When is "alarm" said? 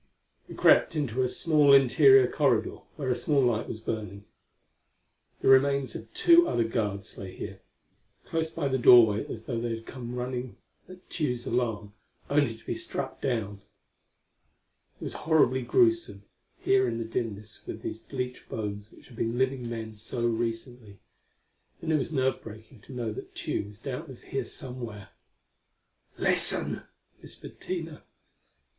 11.45-11.93